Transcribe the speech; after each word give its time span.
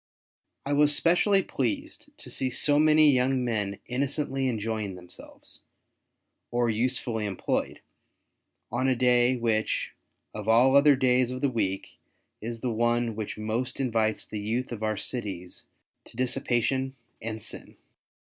I 0.65 0.73
was 0.73 0.95
specially 0.97 1.43
pleased 1.43 2.05
to 2.17 2.31
see 2.31 2.49
so 2.49 2.79
many 2.79 3.11
young 3.11 3.45
men 3.45 3.77
innocently 3.85 4.47
enjoying 4.47 4.95
themselves, 4.95 5.61
or 6.49 6.71
usefully 6.71 7.27
employed, 7.27 7.81
on 8.71 8.87
a 8.87 8.95
day, 8.95 9.35
which, 9.35 9.91
of 10.33 10.47
all 10.47 10.75
other 10.75 10.95
days 10.95 11.29
of 11.29 11.41
the 11.41 11.51
week, 11.51 11.99
is 12.41 12.61
the 12.61 12.71
one 12.73 13.15
which 13.15 13.37
most 13.37 13.79
invites 13.79 14.25
the 14.25 14.39
youth 14.39 14.71
of 14.71 14.81
our 14.81 14.97
cities 14.97 15.67
to 16.05 16.17
dissipation 16.17 16.95
and 17.21 17.43
sin. 17.43 17.77